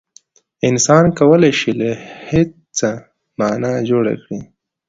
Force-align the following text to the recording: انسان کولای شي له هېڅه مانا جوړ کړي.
انسان 0.67 1.05
کولای 1.19 1.51
شي 1.59 1.71
له 1.79 1.89
هېڅه 2.29 2.89
مانا 3.39 3.73
جوړ 3.89 4.03
کړي. 4.23 4.39